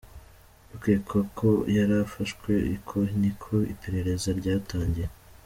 [0.75, 5.07] Ukekwako yarafashwe, uko niko iperereza ryatangiye.